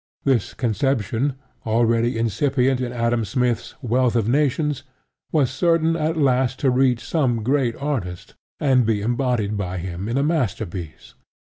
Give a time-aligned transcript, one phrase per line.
[0.23, 4.81] This conception, already incipient in Adam Smith's Wealth of Nations,
[5.31, 10.17] was certain at last to reach some great artist, and be embodied by him in
[10.17, 11.13] a masterpiece.